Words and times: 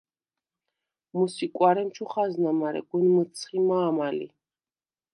მუს 1.13 1.33
ი 1.45 1.47
კუ̂არემ 1.55 1.89
ჩუ 1.95 2.05
ხაზნა, 2.11 2.51
მარე 2.59 2.81
გუნ 2.89 3.05
მჷცხი 3.15 3.59
მა̄მა 3.67 4.07
ლი. 4.17 4.27